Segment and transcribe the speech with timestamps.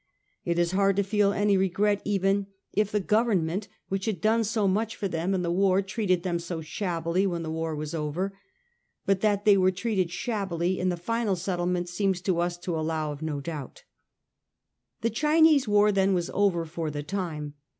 [0.43, 4.67] It is hard to feel any regret even if the Government which had done so
[4.67, 8.35] much for them in the war treated them so shabbily when the war was over;
[9.05, 13.11] but that they were treated shabbily in the final settlement seems to us to allow
[13.11, 13.83] of no doubt.
[15.01, 17.53] The Chinese war then was over for the time.